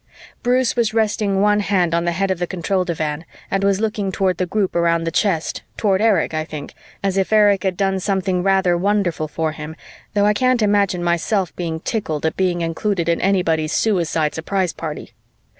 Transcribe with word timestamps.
Bruce 0.41 0.75
was 0.75 0.95
resting 0.95 1.41
one 1.41 1.59
hand 1.59 1.93
on 1.93 2.05
the 2.05 2.11
head 2.11 2.31
of 2.31 2.39
the 2.39 2.47
control 2.47 2.83
divan 2.83 3.23
and 3.51 3.63
was 3.63 3.79
looking 3.79 4.11
toward 4.11 4.37
the 4.39 4.47
group 4.47 4.75
around 4.75 5.03
the 5.03 5.11
chest, 5.11 5.61
toward 5.77 6.01
Erich, 6.01 6.33
I 6.33 6.43
think, 6.43 6.73
as 7.03 7.17
if 7.17 7.31
Erich 7.31 7.61
had 7.61 7.77
done 7.77 7.99
something 7.99 8.41
rather 8.41 8.75
wonderful 8.75 9.27
for 9.27 9.51
him, 9.51 9.75
though 10.15 10.25
I 10.25 10.33
can't 10.33 10.63
imagine 10.63 11.03
myself 11.03 11.55
being 11.55 11.81
tickled 11.81 12.25
at 12.25 12.35
being 12.35 12.61
included 12.61 13.07
in 13.09 13.21
anybody's 13.21 13.73
suicide 13.73 14.33
surprise 14.33 14.73
party. 14.73 15.11